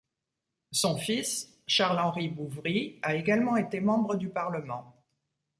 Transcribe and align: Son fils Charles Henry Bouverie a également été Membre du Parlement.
Son 0.71 0.97
fils 0.97 1.61
Charles 1.67 1.99
Henry 1.99 2.27
Bouverie 2.27 2.97
a 3.03 3.13
également 3.13 3.55
été 3.55 3.79
Membre 3.81 4.15
du 4.15 4.29
Parlement. 4.29 4.95